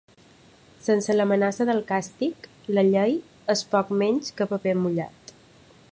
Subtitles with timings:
[0.85, 3.15] Sense l’amenaça del càstig, la llei
[3.55, 5.35] és poc menys que paper mullat.